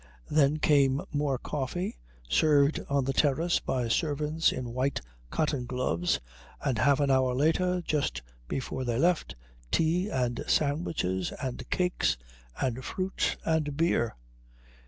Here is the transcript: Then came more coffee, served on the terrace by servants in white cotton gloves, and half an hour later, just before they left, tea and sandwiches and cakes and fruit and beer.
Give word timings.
Then 0.31 0.57
came 0.57 1.03
more 1.13 1.37
coffee, 1.37 1.99
served 2.27 2.79
on 2.89 3.05
the 3.05 3.13
terrace 3.13 3.59
by 3.59 3.87
servants 3.87 4.51
in 4.51 4.73
white 4.73 4.99
cotton 5.29 5.67
gloves, 5.67 6.19
and 6.65 6.79
half 6.79 6.99
an 6.99 7.11
hour 7.11 7.35
later, 7.35 7.83
just 7.85 8.23
before 8.47 8.83
they 8.83 8.97
left, 8.97 9.35
tea 9.69 10.09
and 10.09 10.43
sandwiches 10.47 11.31
and 11.39 11.69
cakes 11.69 12.17
and 12.59 12.83
fruit 12.83 13.37
and 13.45 13.77
beer. 13.77 14.15